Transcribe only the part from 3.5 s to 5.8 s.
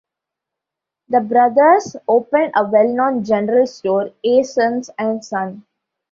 store, A. Sones and Son.